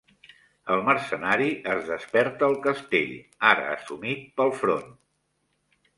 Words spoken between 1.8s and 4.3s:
desperta al castell, ara assumit